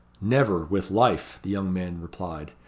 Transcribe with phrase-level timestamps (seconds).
[0.19, 2.53] "Never, with life," the young man replied.